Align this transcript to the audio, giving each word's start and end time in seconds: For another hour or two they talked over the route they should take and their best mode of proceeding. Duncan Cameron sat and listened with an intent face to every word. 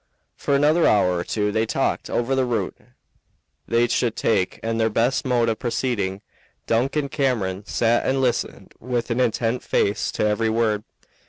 For 0.35 0.55
another 0.55 0.87
hour 0.87 1.15
or 1.15 1.23
two 1.23 1.51
they 1.51 1.67
talked 1.67 2.09
over 2.09 2.33
the 2.33 2.43
route 2.43 2.75
they 3.67 3.87
should 3.87 4.15
take 4.15 4.59
and 4.63 4.79
their 4.81 4.89
best 4.89 5.25
mode 5.25 5.47
of 5.47 5.59
proceeding. 5.59 6.21
Duncan 6.65 7.07
Cameron 7.07 7.63
sat 7.67 8.03
and 8.03 8.19
listened 8.19 8.73
with 8.79 9.11
an 9.11 9.19
intent 9.19 9.61
face 9.61 10.11
to 10.13 10.25
every 10.25 10.49
word. 10.49 10.83